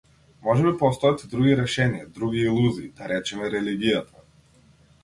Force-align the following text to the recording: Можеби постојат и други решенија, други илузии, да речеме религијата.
Можеби 0.45 0.71
постојат 0.79 1.25
и 1.27 1.29
други 1.35 1.53
решенија, 1.61 2.09
други 2.17 2.43
илузии, 2.49 2.91
да 3.03 3.13
речеме 3.13 3.53
религијата. 3.59 4.29